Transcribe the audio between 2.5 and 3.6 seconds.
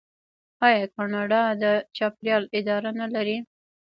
اداره نلري؟